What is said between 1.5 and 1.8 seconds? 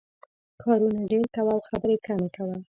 او